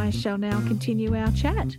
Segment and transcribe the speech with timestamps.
[0.00, 1.76] I shall now continue our chat.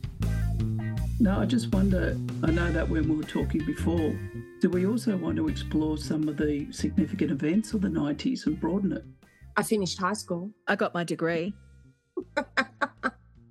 [1.20, 2.16] No, I just wonder.
[2.44, 4.16] I know that when we were talking before,
[4.62, 8.60] do we also want to explore some of the significant events of the 90s and
[8.60, 9.04] broaden it?
[9.58, 10.52] I finished high school.
[10.68, 11.54] I got my degree.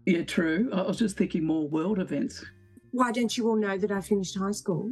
[0.06, 0.71] Yeah, true.
[0.73, 2.45] I was just thinking more world events.
[2.91, 4.91] Why don't you all know that I finished high school?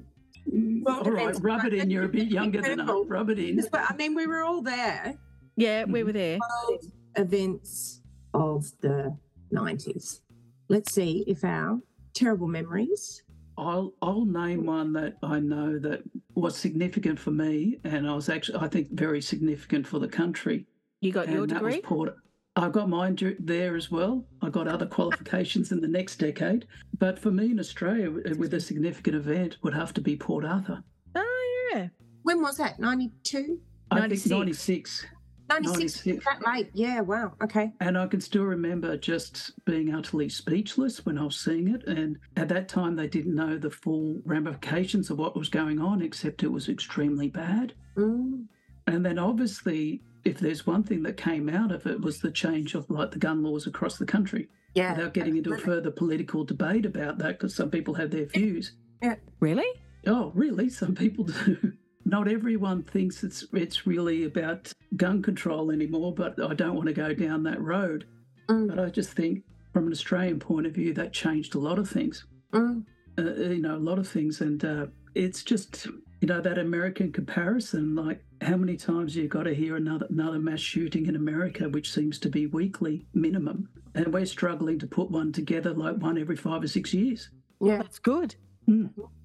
[0.48, 1.40] Mm, world All right, events.
[1.40, 1.90] rub it in.
[1.90, 2.90] You're a bit younger than us.
[3.06, 3.66] Rub it in.
[3.72, 5.16] But I mean, we were all there.
[5.56, 6.38] Yeah, we were there.
[6.38, 6.84] World
[7.16, 8.02] events
[8.34, 9.16] of the
[9.52, 10.20] 90s.
[10.68, 11.80] Let's see if our
[12.14, 13.22] terrible memories.
[13.56, 16.02] I'll I'll name one that I know that
[16.34, 20.66] was significant for me, and I was actually I think very significant for the country.
[21.00, 21.82] You got your and that was degree?
[21.82, 22.16] Port.
[22.56, 24.24] I got mine there as well.
[24.42, 26.66] I got other qualifications in the next decade,
[26.98, 30.44] but for me in Australia, uh, with a significant event, would have to be Port
[30.44, 30.82] Arthur.
[31.14, 31.88] Oh, yeah.
[32.24, 32.80] When was that?
[32.80, 33.60] 92?
[33.92, 34.22] I 96.
[34.22, 35.06] think ninety six.
[35.48, 36.06] 96?
[36.06, 36.24] 96.
[36.24, 36.70] That late?
[36.74, 37.32] Yeah, wow.
[37.42, 37.72] Okay.
[37.80, 41.86] And I can still remember just being utterly speechless when I was seeing it.
[41.86, 46.02] And at that time, they didn't know the full ramifications of what was going on,
[46.02, 47.72] except it was extremely bad.
[47.96, 48.46] Mm.
[48.86, 52.74] And then obviously, if there's one thing that came out of it was the change
[52.74, 54.48] of like the gun laws across the country.
[54.74, 54.94] Yeah.
[54.94, 58.72] Without getting into a further political debate about that, because some people have their views.
[59.02, 59.16] Yeah.
[59.40, 59.66] Really?
[60.06, 60.68] Oh, really?
[60.68, 61.72] Some people do.
[62.08, 66.94] Not everyone thinks it's it's really about gun control anymore, but I don't want to
[66.94, 68.06] go down that road.
[68.48, 68.68] Mm.
[68.68, 71.86] But I just think, from an Australian point of view, that changed a lot of
[71.86, 72.24] things.
[72.54, 72.86] Mm.
[73.18, 75.84] Uh, you know, a lot of things, and uh, it's just
[76.22, 77.94] you know that American comparison.
[77.94, 81.92] Like, how many times you got to hear another another mass shooting in America, which
[81.92, 86.36] seems to be weekly minimum, and we're struggling to put one together like one every
[86.36, 87.28] five or six years.
[87.60, 87.76] Yeah.
[87.76, 88.34] That's good.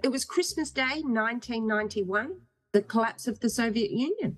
[0.04, 2.32] It was Christmas Day, 1991,
[2.74, 4.36] the collapse of the Soviet Union.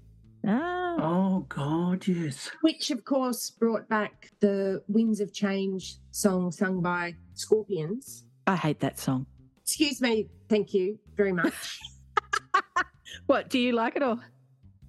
[0.48, 0.96] Ah.
[1.00, 2.52] Oh God, yes.
[2.62, 8.26] which of course brought back the Winds of Change song sung by Scorpions.
[8.46, 9.26] I hate that song.
[9.64, 11.80] Excuse me, thank you very much.
[13.28, 14.20] What, do you like it or?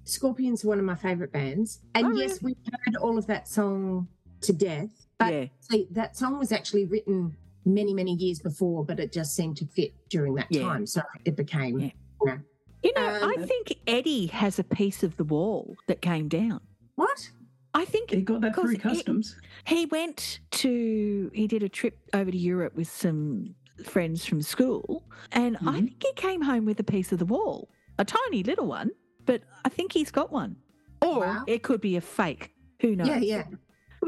[0.03, 1.79] Scorpions are one of my favourite bands.
[1.95, 4.07] And Oh, yes, we've heard all of that song
[4.41, 4.89] to death.
[5.17, 5.45] But yeah.
[5.61, 7.35] see, that song was actually written
[7.65, 10.63] many, many years before, but it just seemed to fit during that Yeah.
[10.63, 10.85] time.
[10.85, 11.89] So it became, Yeah.
[12.21, 12.39] you know,
[12.87, 16.61] You know, Um, I think Eddie has a piece of the wall that came down.
[16.95, 17.31] what?
[17.73, 19.35] I think He got that through customs.
[19.65, 23.53] He went to, he did a trip over to Europe with some
[23.83, 25.03] friends from school.
[25.33, 25.73] And I Mhm.
[25.75, 28.91] think he came home with a piece of the wall, a tiny little one,
[29.25, 30.55] but I think he's got one.
[31.01, 31.43] Or Wow.
[31.45, 32.53] it could be a fake.
[32.81, 33.07] Who knows?
[33.09, 33.43] Yeah, yeah.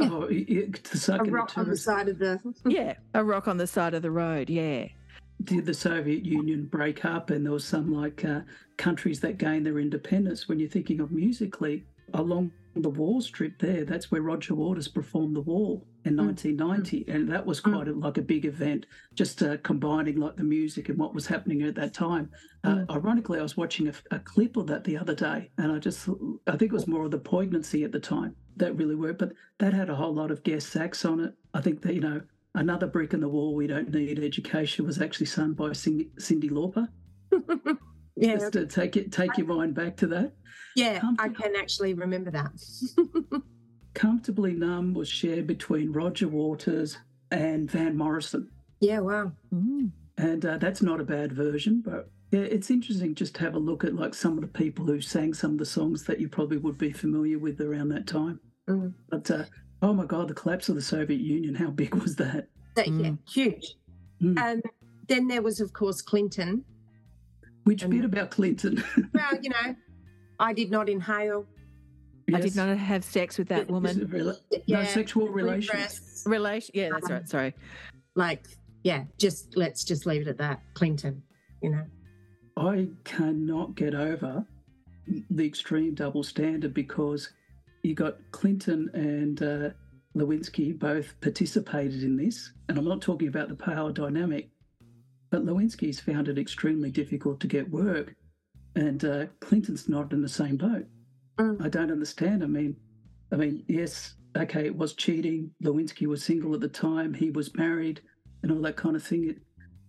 [0.01, 2.39] Oh, he- he- to suck A in the rock on the side of the.
[2.65, 4.49] Yeah, a rock on the side of the road.
[4.49, 4.87] Yeah.
[5.43, 8.41] Did the Soviet Union break up, and there was some like uh,
[8.77, 10.47] countries that gained their independence?
[10.49, 15.35] When you're thinking of musically, along the Wall Strip there, that's where Roger Waters performed
[15.35, 16.25] the Wall in Mm.
[16.27, 17.73] 1990, and that was Mm.
[17.73, 18.85] quite a, like a big event,
[19.15, 22.29] just uh, combining like the music and what was happening at that time.
[22.63, 25.79] Uh, ironically, I was watching a, a clip of that the other day, and I
[25.79, 26.07] just
[26.47, 29.31] I think it was more of the poignancy at the time that really worked, but
[29.59, 31.33] that had a whole lot of guest sax on it.
[31.53, 32.21] I think that you know.
[32.55, 33.55] Another brick in the wall.
[33.55, 36.87] We don't need education was actually sung by Cyndi, Cyndi Lauper.
[38.21, 40.33] Yeah, Just to take it, take your mind back to that.
[40.75, 42.51] yeah, I can actually remember that.
[43.93, 46.97] Comfortably Numb was shared between Roger Waters
[47.31, 48.49] and Van Morrison.
[48.81, 49.31] yeah, wow.
[49.53, 49.91] Mm.
[50.17, 53.59] And uh, that's not a bad version, but yeah, it's interesting just to have a
[53.59, 56.27] look at like some of the people who sang some of the songs that you
[56.27, 58.41] probably would be familiar with around that time.
[58.69, 58.93] Mm.
[59.09, 59.45] But uh,
[59.81, 62.47] oh my God, the collapse of the Soviet Union, how big was that?
[62.75, 63.17] That, Yeah, Mm.
[63.29, 63.75] huge.
[64.21, 64.37] Mm.
[64.37, 64.61] Um,
[65.07, 66.63] then there was, of course, Clinton.
[67.63, 68.83] Which Um, bit about Clinton?
[69.13, 69.75] Well, you know,
[70.39, 71.45] I did not inhale.
[72.33, 74.01] I did not have sex with that woman.
[74.01, 74.37] it rela-
[74.67, 76.23] Yeah, no sexual blue relations.
[76.27, 76.71] Relation.
[76.75, 77.27] Yeah, that's Um, right.
[77.29, 77.55] Sorry.
[78.15, 78.45] Like,
[78.83, 80.61] yeah, just let's just leave it at that.
[80.75, 81.23] Clinton,
[81.63, 81.85] you know.
[82.55, 84.45] I cannot get over
[85.31, 87.31] the extreme double standard because
[87.83, 89.69] you got Clinton and uh,
[90.15, 94.49] Lewinsky both participated in this, and I'm not talking about the power dynamic,
[95.29, 98.15] but Lewinsky's found it extremely difficult to get work,
[98.75, 100.85] and uh, Clinton's not in the same boat.
[101.37, 101.63] Mm.
[101.63, 102.43] I don't understand.
[102.43, 102.75] I mean,
[103.31, 105.51] I mean, yes, okay, it was cheating.
[105.63, 107.13] Lewinsky was single at the time.
[107.13, 108.01] He was married,
[108.43, 109.29] and all that kind of thing.
[109.29, 109.37] It,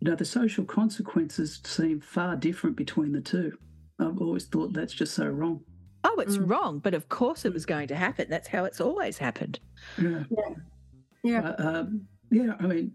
[0.00, 3.58] you know, the social consequences seem far different between the two.
[3.98, 5.62] I've always thought that's just so wrong.
[6.02, 6.48] Oh, it's Mm.
[6.50, 8.26] wrong, but of course it was going to happen.
[8.30, 9.60] That's how it's always happened.
[10.00, 10.24] Yeah.
[11.22, 11.40] Yeah.
[11.50, 12.92] Uh, um, yeah, I mean,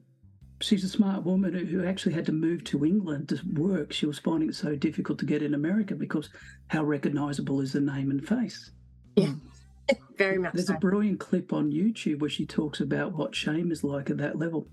[0.61, 3.91] she's a smart woman who, who actually had to move to England to work.
[3.93, 6.29] She was finding it so difficult to get in America because
[6.67, 8.71] how recognisable is the name and face?
[9.15, 9.33] Yeah.
[10.17, 10.73] Very much There's so.
[10.75, 14.39] a brilliant clip on YouTube where she talks about what shame is like at that
[14.39, 14.67] level.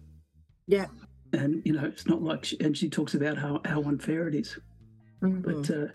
[0.67, 0.87] Yeah.
[1.35, 4.35] And, you know, it's not like, she, and she talks about how, how unfair it
[4.35, 4.59] is.
[5.23, 5.43] Mm.
[5.43, 5.89] But, uh,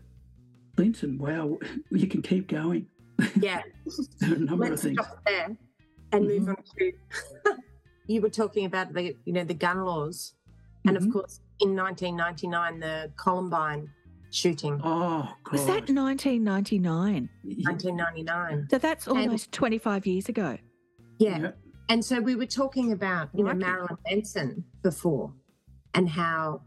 [0.77, 1.57] Linton, wow,
[1.91, 2.87] you can keep going.
[3.39, 3.61] Yeah.
[4.19, 4.99] There are a number Let's of things.
[5.01, 5.57] stop there
[6.11, 6.49] and move Mhm.
[6.49, 6.91] on to.
[8.07, 10.33] you were talking about the you know the gun laws,
[10.85, 11.05] and Mhm.
[11.07, 13.89] of course in 1999 the Columbine
[14.29, 14.79] shooting.
[14.83, 15.51] Oh, God.
[15.53, 17.29] Was that nineteen ninety nine?
[17.43, 18.67] Nineteen ninety nine.
[18.69, 20.57] So that's almost 25 years ago.
[21.19, 21.39] Yeah.
[21.39, 21.51] yeah.
[21.89, 25.33] And so we were talking about, you know, Marilyn Manson before
[25.93, 26.61] and how,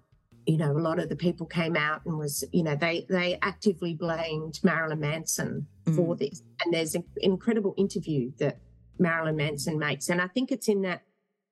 [0.50, 3.38] you know, a lot of the people came out and was, you know, they they
[3.40, 5.64] actively blamed Marilyn Manson
[5.94, 6.18] for mm.
[6.18, 6.42] this.
[6.64, 8.58] And there's an incredible interview that
[8.98, 10.08] Marilyn Manson makes.
[10.08, 11.02] And I think it's in that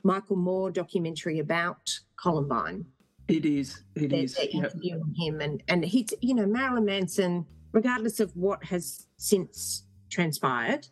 [0.03, 2.87] Michael Moore documentary about Columbine.
[3.29, 3.85] It is.
[3.95, 4.35] It They're, is.
[4.35, 4.59] they're yeah.
[4.59, 10.89] interviewing him and, and he's, you know, Marilyn Manson, regardless of what has since transpired,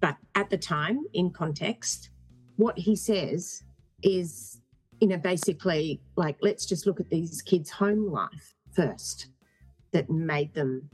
[0.00, 2.10] but at the time, in context,
[2.56, 3.62] what he says
[4.02, 4.59] is,
[5.00, 9.28] you know, basically like, let's just look at these kids' home life first
[9.92, 10.88] that made them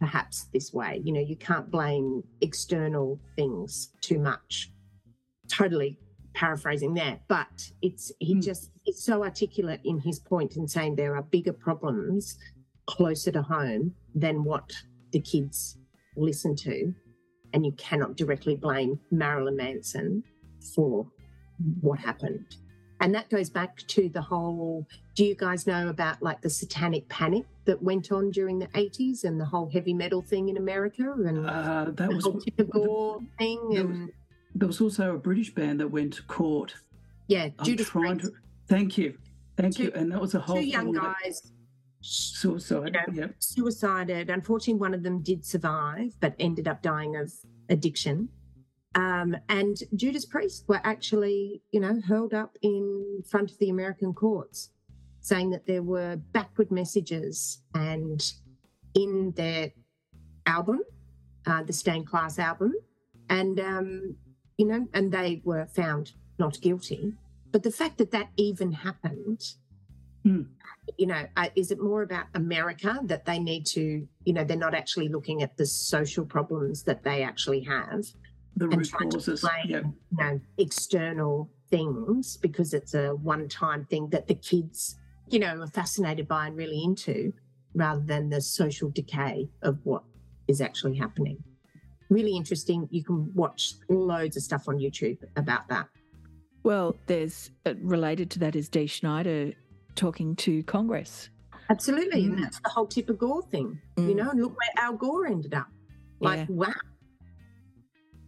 [0.00, 1.00] perhaps this way.
[1.04, 4.72] You know, you can't blame external things too much.
[5.48, 5.98] Totally
[6.34, 8.40] paraphrasing that, but it's he Hmm.
[8.40, 12.38] just is so articulate in his point in saying there are bigger problems
[12.86, 14.72] closer to home than what
[15.12, 15.76] the kids
[16.16, 16.94] listen to.
[17.52, 20.24] And you cannot directly blame Marilyn Manson
[20.74, 21.06] for
[21.82, 22.56] what happened.
[23.02, 27.06] And that goes back to the whole do you guys know about like the satanic
[27.08, 31.12] panic that went on during the 80s and the whole heavy metal thing in America
[31.12, 32.24] and Uh, that the was.
[32.24, 33.60] whole typical thing?
[33.70, 34.12] there was- And
[34.54, 36.74] There was also a British band that went to court.
[37.26, 38.32] yeah, I'm Judas Priest, to.
[38.68, 39.18] Thank you.
[39.56, 39.92] Thank Two- you.
[39.94, 41.52] And that was a whole two young guys
[42.00, 42.96] Suicide.
[43.12, 43.28] you Yeah.
[43.38, 44.30] suicided.
[44.30, 47.32] Unfortunately, one of them did survive, but ended up dying of
[47.68, 48.28] addiction.
[48.94, 54.12] Um, and Judas Priest were actually, you know, hurled up in front of the American
[54.12, 54.70] courts,
[55.20, 58.32] saying that there were backward messages, and
[58.94, 59.70] in their
[60.46, 60.80] album,
[61.46, 62.74] uh, the Stained Class album,
[63.30, 64.16] and um,
[64.58, 67.14] you know, and they were found not guilty.
[67.50, 69.54] But the fact that that even happened
[70.24, 74.56] you know, uh, is it more about America that they need to, you know, they're
[74.56, 78.04] not actually looking at the social problems that they actually have
[78.56, 79.40] The and root trying to causes.
[79.40, 79.78] blame, Yeah.
[79.80, 84.96] you know, external things because it's a one-time thing that the kids,
[85.28, 87.32] you know, are fascinated by and really into,
[87.74, 90.02] rather than the social decay of what
[90.48, 91.42] is actually happening.
[92.10, 92.88] Really interesting.
[92.90, 95.88] You can watch loads of stuff on YouTube about that.
[96.62, 99.52] Well, there's uh, related to that is Dee Snider
[99.94, 101.30] talking to Congress.
[101.70, 102.24] Absolutely.
[102.24, 102.34] Mm.
[102.34, 104.16] And that's the whole Tipper Gore thing, you Mm.
[104.16, 105.68] know, and look where Al Gore ended up.
[106.20, 106.54] Like, Yeah.
[106.54, 106.72] wow.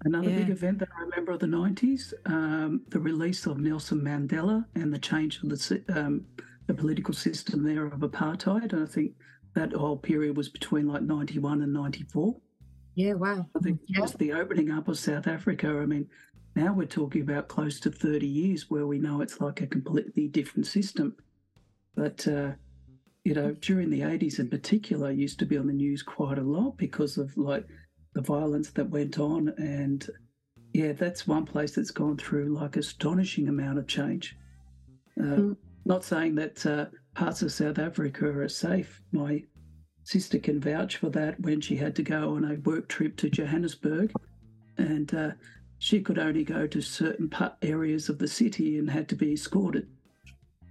[0.04, 4.64] Another big event that I remember of the 90s, um, the release of Nelson Mandela
[4.74, 6.26] and the change of the, um,
[6.66, 8.72] the political system there of apartheid.
[8.72, 9.12] And I think
[9.54, 12.36] that whole period was between like 91 and 94.
[12.96, 13.46] Yeah, wow.
[13.56, 14.00] I think Yeah.
[14.00, 15.68] just the opening up of South Africa.
[15.68, 16.08] I mean,
[16.54, 20.28] now we're talking about close to 30 years where we know it's like a completely
[20.28, 21.16] different system.
[21.96, 22.52] But, uh,
[23.24, 26.42] you know, during the 80s in particular, used to be on the news quite a
[26.42, 27.66] lot because of like
[28.14, 29.48] the violence that went on.
[29.58, 30.08] And
[30.72, 34.36] yeah, that's one place that's gone through like astonishing amount of change.
[35.20, 35.56] Uh, Mm.
[35.86, 39.02] Not saying that uh, parts of South Africa are safe.
[39.12, 39.42] My
[40.04, 43.28] sister can vouch for that when she had to go on a work trip to
[43.28, 44.12] Johannesburg,
[44.78, 45.30] and uh,
[45.78, 47.30] she could only go to certain
[47.62, 49.88] areas of the city and had to be escorted.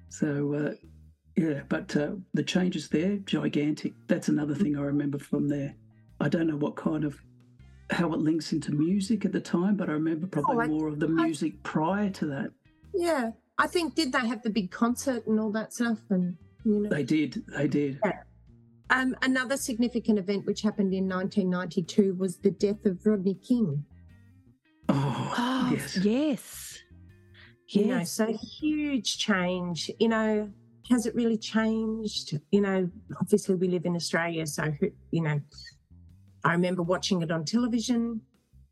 [0.10, 0.74] So, uh,
[1.36, 3.94] yeah, but uh, the changes there, gigantic.
[4.08, 5.76] That's another thing I remember from there.
[6.20, 7.20] I don't know what kind of
[7.94, 10.88] how it links into music at the time, but I remember probably Oh, I- more
[10.88, 12.52] of the I- music prior to that.
[12.94, 13.32] Yeah.
[13.58, 16.00] I think, did they have the big concert and all that stuff?
[16.10, 16.36] And,
[16.66, 18.00] you know, They did, they did.
[18.90, 23.86] um, another significant event which happened in 1992 was the death of Rodney King.
[24.90, 25.98] Oh, Oh, yes.
[26.04, 26.80] yes.
[27.70, 28.12] You know, Yes.
[28.12, 28.26] so
[28.60, 29.90] huge change.
[30.00, 30.50] You know,
[30.90, 32.38] has it really changed?
[32.52, 32.90] You know,
[33.22, 34.72] obviously we live in Australia, so
[35.12, 35.40] you know,
[36.44, 38.22] I remember watching it on television,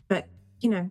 [0.07, 0.27] but
[0.59, 0.89] you know,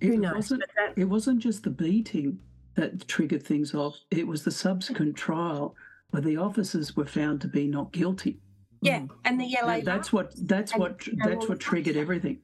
[0.00, 0.34] It who knows?
[0.34, 2.38] wasn't, that, it wasn't just the beating
[2.74, 5.74] that triggered things off, it was the subsequent trial
[6.10, 8.40] where the officers were found to be not guilty.
[8.80, 9.70] yeah, and the yellow.
[9.72, 12.02] And that's what that's what that's what triggered facts.
[12.02, 12.38] everything.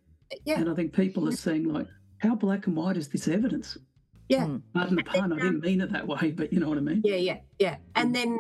[0.45, 1.87] yeah, And I think people are saying like,
[2.19, 3.79] how black and white is this evidence?
[4.29, 4.63] yeah, Mm.
[4.75, 7.03] Pardon the pun, I didn't mean it that way, but you know what I mean.
[7.05, 7.77] yeah, yeah, yeah.
[7.95, 8.39] And then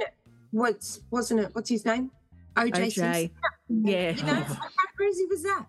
[0.50, 1.50] what's wasn't it?
[1.52, 2.10] What's his name?
[2.56, 2.72] OJ.
[2.72, 3.30] OJ.
[3.68, 3.86] Simpson.
[3.92, 4.10] Yeah.
[4.10, 5.66] You know, how crazy was that?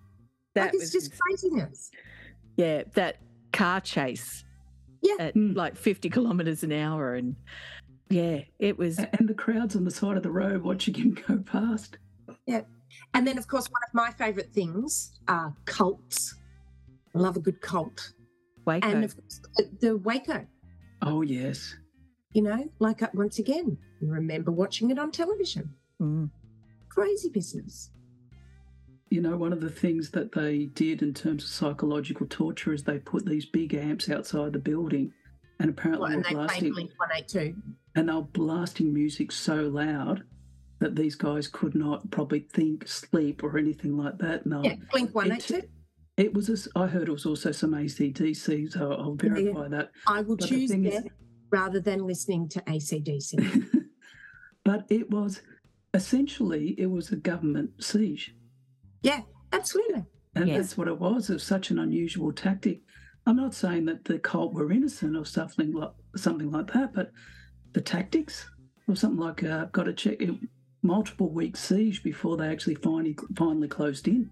[0.55, 1.91] That like it's was just craziness.
[2.57, 3.17] yeah, that
[3.53, 4.43] car chase.
[5.01, 5.15] Yeah.
[5.19, 5.55] At Mm.
[5.55, 7.13] like 50 kilometers an hour.
[7.15, 7.35] And
[8.09, 8.97] yeah, it was.
[8.99, 11.97] And the crowds on the side of the road watching him go past.
[12.47, 12.61] Yeah.
[13.13, 16.35] And then, of course, one of my favourite things are cults.
[17.15, 18.13] I love a good cult.
[18.65, 18.87] Waco.
[18.87, 20.45] And of course, the, the Waco,
[21.01, 21.75] Oh yes.
[22.33, 25.69] you know, like uh, once again, remember watching it on television.
[26.01, 26.29] Mm.
[26.95, 27.91] Crazy business.
[29.09, 32.83] You know, one of the things that they did in terms of psychological torture is
[32.83, 35.11] they put these big amps outside the building
[35.59, 37.61] and apparently Well, and they played blasting Blink 182.
[37.95, 40.23] and they were blasting music so loud
[40.79, 44.45] that these guys could not probably think, sleep, or anything like that.
[44.45, 45.65] No, Yeah, Blink 182.
[46.17, 46.49] it was.
[46.49, 49.43] A, I heard it was also some ACDC, so I'll Yeah, yeah.
[49.53, 49.91] verify that.
[50.07, 51.03] I will but choose that is-
[51.51, 53.85] rather than listening to ACDC.
[54.65, 55.41] but it was
[55.95, 58.35] essentially it was a government siege,
[59.01, 59.21] yeah,
[59.53, 60.05] absolutely.
[60.35, 60.57] and Yes.
[60.57, 61.29] that's what it was.
[61.29, 62.81] It was such an unusual tactic.
[63.25, 67.11] I'm not saying that the cult were innocent or something like something like that, but
[67.73, 68.47] the tactics
[68.87, 70.35] or something like uh, got to check it,
[70.83, 74.29] multiple week siege before they actually finally finally closed in.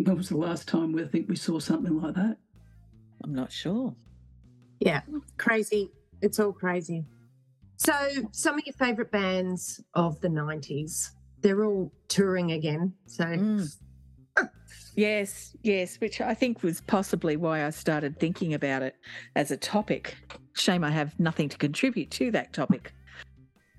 [0.00, 2.36] That was the last time we I think we saw something like that.
[3.22, 3.94] I'm not sure.
[4.80, 5.02] Yeah,
[5.38, 5.92] crazy.
[6.20, 7.04] It's all crazy.
[7.76, 7.92] So,
[8.32, 12.94] some of your favourite bands of the 90s, they're all touring again.
[13.06, 13.68] So, Mm.
[14.96, 18.96] yes, yes, which I think was possibly why I started thinking about it
[19.34, 20.16] as a topic.
[20.54, 22.92] Shame I have nothing to contribute to that topic.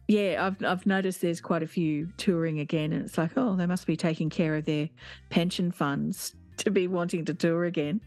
[0.08, 3.66] Yeah, I've I've noticed there's quite a few touring again, and it's like, oh, they
[3.66, 4.90] must be taking care of their
[5.30, 8.02] pension funds to be wanting to tour again.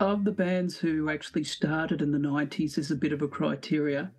[0.00, 4.12] Of the bands who actually started in the 90s is a bit of a criteria,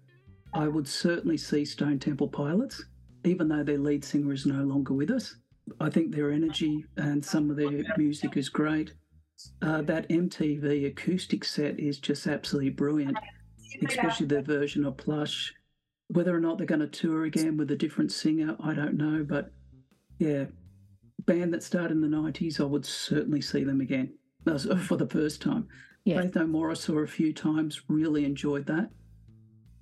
[0.54, 2.84] I would certainly see Stone Temple Pilots,
[3.24, 5.36] even though their lead singer is no longer with us.
[5.80, 8.94] I think their energy and some of their music is great.
[9.62, 13.18] Uh, that MTV acoustic set is just absolutely brilliant,
[13.88, 15.54] especially their version of Plush.
[16.08, 19.24] Whether or not they're going to tour again with a different singer, I don't know.
[19.28, 19.52] But
[20.18, 20.46] yeah,
[21.26, 24.14] band that started in the 90s, I would certainly see them again
[24.88, 25.68] for the first time.
[26.04, 26.22] Yeah.
[26.22, 28.90] Faith No More I saw a few times, really enjoyed that.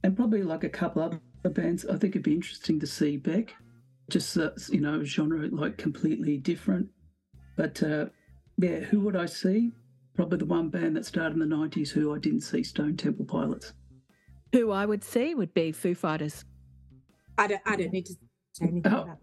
[0.07, 3.53] And probably like a couple other bands, I think it'd be interesting to see Beck.
[4.09, 6.87] Just, uh, you know, genre like completely different.
[7.57, 8.05] But uh,
[8.57, 9.73] yeah, who would I see?
[10.15, 13.25] Probably the one band that started in the 90s who I didn't see, Stone Temple
[13.25, 13.73] Pilots.
[14.53, 16.45] Who I would see would be Foo Fighters.
[17.37, 18.13] I don't, I don't need to
[18.53, 19.01] say anything Oh.
[19.01, 19.17] about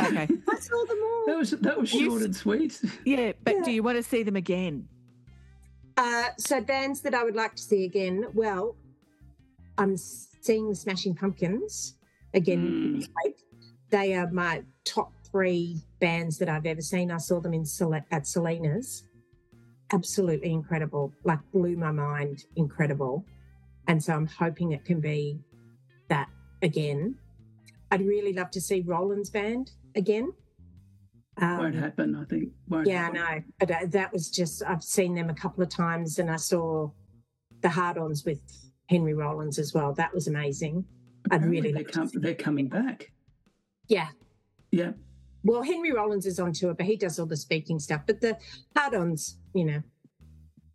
[0.00, 0.28] Okay.
[0.50, 1.24] I saw them all.
[1.26, 2.80] That was that was You short and sweet.
[3.04, 3.62] Yeah, but Yeah.
[3.64, 4.88] do you want to see them again?
[5.98, 8.24] Uh, so bands that I would like to see again.
[8.32, 8.76] Well,
[9.78, 11.96] I'm seeing the Smashing Pumpkins
[12.34, 13.00] again.
[13.02, 13.08] Mm.
[13.24, 13.36] week.
[13.90, 17.10] They are my top three bands that I've ever seen.
[17.10, 17.64] I saw them in
[18.10, 19.04] at Selina's.
[19.92, 21.12] Absolutely incredible.
[21.24, 22.44] Like blew my mind.
[22.56, 23.24] Incredible.
[23.88, 25.40] And so I'm hoping it can be
[26.08, 26.28] that
[26.62, 27.16] again.
[27.90, 30.32] I'd really love to see Rollins Band again.
[31.40, 32.50] Won't Um, happen, I think.
[32.68, 33.20] Won't yeah, I happen.
[33.38, 33.42] know.
[33.58, 36.90] But uh, that was just, I've seen them a couple of times and I saw
[37.62, 38.40] the Hard-Ons with
[38.90, 39.94] Henry Rollins as well.
[39.94, 40.84] That was amazing.
[41.30, 43.12] I'd really they're, to see they're coming back.
[43.88, 44.08] Yeah.
[44.72, 44.92] Yeah.
[45.44, 48.02] Well, Henry Rollins is on tour, but he does all the speaking stuff.
[48.06, 48.36] But the
[48.76, 49.82] Hard-Ons, you know,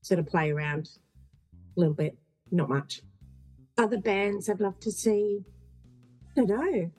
[0.01, 0.89] sort of play around
[1.75, 2.17] a little bit,
[2.51, 3.01] not much.
[3.77, 5.43] Other bands I'd love to see,
[6.37, 6.91] I don't know.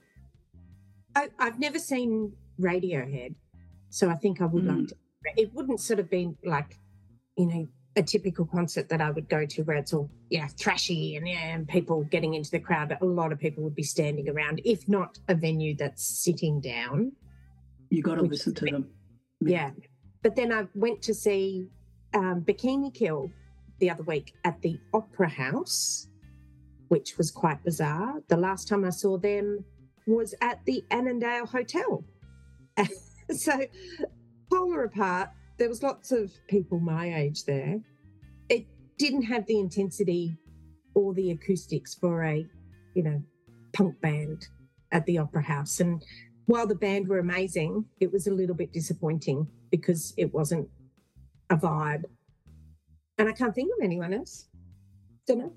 [1.15, 3.35] I, I've never seen Radiohead,
[3.89, 4.89] so I think I would like Mm.
[4.89, 4.97] to.
[5.37, 6.79] It wouldn't sort of be like,
[7.37, 11.17] you know, a typical concert that I would go to where it's all, yeah, thrashy
[11.17, 12.97] and, yeah, and people getting into the crowd.
[13.01, 17.13] A lot of people would be standing around, if not a venue that's sitting down.
[17.91, 18.91] You got to listen to them.
[19.41, 19.71] Yeah.
[20.23, 21.69] But then I went to see
[22.15, 23.31] um, Bikini Kill
[23.79, 26.09] the other week at the Opera House,
[26.89, 28.23] which was quite bizarre.
[28.29, 29.65] The last time I saw them
[30.07, 32.05] was at the Annandale Hotel.
[33.31, 33.61] so,
[34.51, 37.81] polar apart, there was lots of people my age there.
[38.49, 38.67] It
[38.99, 40.37] didn't have the intensity
[40.95, 42.47] or the acoustics for a,
[42.95, 43.23] you know,
[43.73, 44.47] punk band
[44.93, 45.81] at the Opera House.
[45.81, 46.03] And
[46.47, 50.69] while the band were amazing, it was a little bit disappointing because it wasn't
[51.51, 52.05] a vibe.
[53.19, 54.49] And I can't think of anyone else.
[55.27, 55.53] Don't know.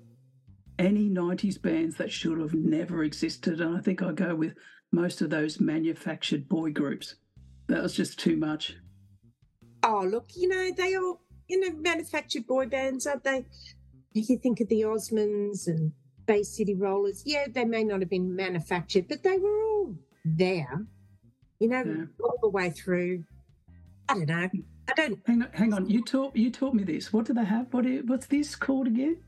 [0.78, 3.60] Any 90s bands that should have never existed.
[3.60, 4.54] And I think I go with
[4.92, 7.16] most of those manufactured boy groups.
[7.68, 8.76] That was just too much.
[9.82, 13.44] Oh, look, you know, they all, you know, manufactured boy bands, aren't they?
[14.12, 15.92] You think of the Osmonds and
[16.26, 17.22] Bay City Rollers.
[17.24, 19.94] Yeah, they may not have been manufactured, but they were all
[20.24, 20.84] there,
[21.58, 22.04] you know, Yeah.
[22.22, 23.24] all the way through.
[24.08, 24.48] I don't know.
[24.88, 25.18] I don't.
[25.26, 25.88] Hang on, hang on.
[25.88, 27.12] You taught you taught me this.
[27.12, 27.72] What do they have?
[27.72, 29.18] What what's this called again?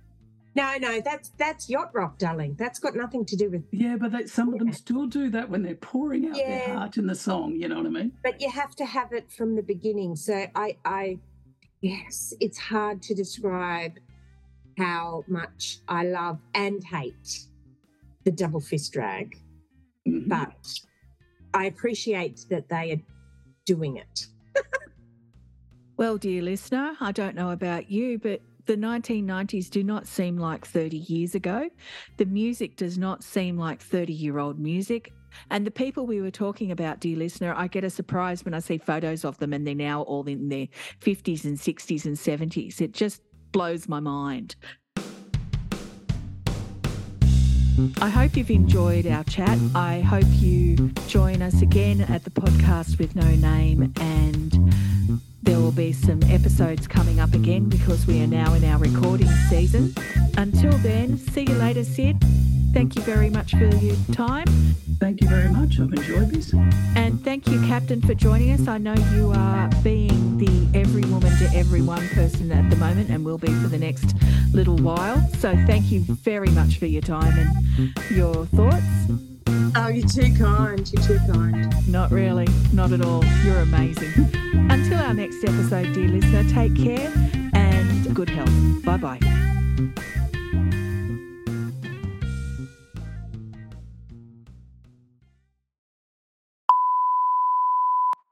[0.54, 2.54] No, no, that's that's yacht rock, darling.
[2.58, 3.64] That's got nothing to do with.
[3.72, 6.98] Yeah, but they, some of them still do that when they're pouring out their heart
[6.98, 7.56] in the song.
[7.56, 8.12] You know what I mean?
[8.22, 10.14] But you have to have it from the beginning.
[10.14, 11.18] So I, I,
[11.80, 13.92] yes, it's hard to describe
[14.76, 17.46] how much I love and hate
[18.24, 19.36] the double fist drag,
[20.06, 20.28] Mhm.
[20.28, 20.80] but
[21.54, 23.00] I appreciate that they are
[23.64, 24.26] doing it.
[25.98, 30.66] Well, dear listener, I don't know about you, but the 1990s do not seem like
[30.66, 31.68] 30 years ago.
[32.16, 35.12] The music does not seem like 30 year old music.
[35.50, 38.58] And the people we were talking about, dear listener, I get a surprise when I
[38.58, 40.68] see photos of them and they're now all in their
[41.00, 42.80] 50s and 60s and 70s.
[42.80, 44.56] It just blows my mind.
[48.02, 49.58] I hope you've enjoyed our chat.
[49.74, 50.76] I hope you
[51.08, 54.74] join us again at the podcast with no name and
[55.42, 59.28] there will be some episodes coming up again because we are now in our recording
[59.48, 59.94] season.
[60.36, 62.22] Until then, see you later, Sid.
[62.72, 64.46] Thank you very much for your time.
[64.98, 65.78] Thank you very much.
[65.78, 66.54] I've enjoyed this.
[66.96, 68.66] And thank you, Captain, for joining us.
[68.66, 73.24] I know you are being the every woman to everyone person at the moment and
[73.24, 74.14] will be for the next
[74.54, 75.20] little while.
[75.38, 77.36] So thank you very much for your time
[77.76, 79.41] and your thoughts.
[79.74, 80.90] Oh, you're too kind.
[80.92, 81.88] You're too kind.
[81.88, 83.24] Not really, not at all.
[83.42, 84.12] You're amazing.
[84.70, 87.10] Until our next episode, dear listener, take care
[87.54, 88.50] and good health.
[88.84, 89.18] Bye bye.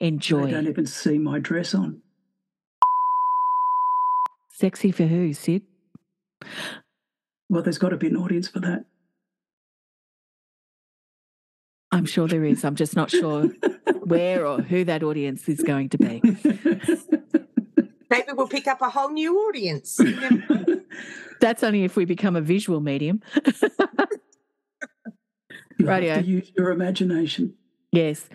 [0.00, 0.46] Enjoy.
[0.46, 2.02] I don't even see my dress on.
[4.50, 5.62] Sexy for who, Sid?
[7.48, 8.84] Well, there's got to be an audience for that.
[11.92, 12.64] I'm sure there is.
[12.64, 13.46] I'm just not sure
[14.04, 16.20] where or who that audience is going to be.
[18.10, 20.00] Maybe we'll pick up a whole new audience.
[21.40, 23.20] That's only if we become a visual medium.
[25.78, 26.12] You Radio.
[26.16, 27.54] have to use your imagination.
[27.90, 28.28] yes.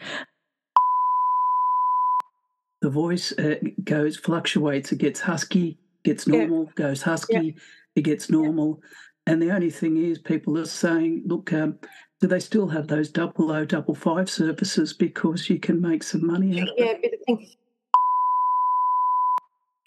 [2.81, 4.91] The voice uh, goes, fluctuates.
[4.91, 6.39] It gets husky, gets Yeah.
[6.39, 7.55] normal, goes husky,
[7.95, 8.81] it gets normal.
[9.27, 11.77] And the only thing is, people are saying, look, um,
[12.14, 16.25] do they still have those double O, double five services because you can make some
[16.25, 17.49] money out of yeah, a bit of thing.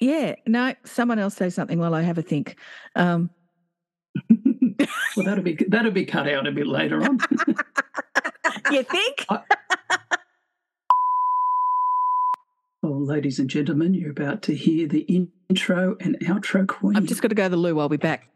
[0.00, 0.34] Yeah.
[0.46, 2.56] No, someone else say something while I have a think.
[2.94, 3.30] Um,
[5.16, 7.18] well, that'll be that'll be cut out a bit later on.
[8.70, 9.26] you think?
[12.82, 16.96] well, ladies and gentlemen, you're about to hear the intro and outro queen.
[16.96, 17.78] I'm just going to go to the loo.
[17.78, 18.28] I'll be back.